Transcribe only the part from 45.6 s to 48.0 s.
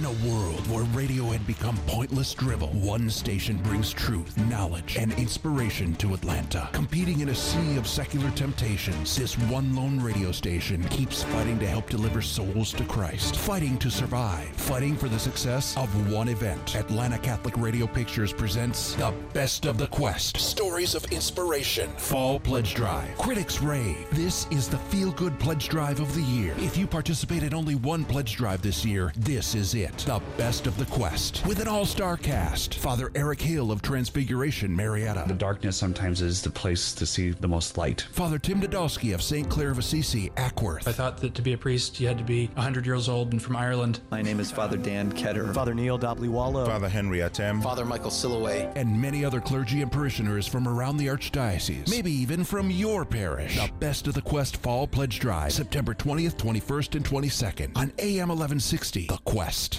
Neil Dhabliwala. Father Henry Atem. Father